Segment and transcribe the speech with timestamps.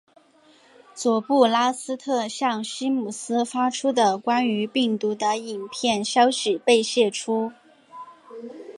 [0.95, 7.51] 佐布拉斯特向西姆斯发送的关于病毒的影片消息被泄出。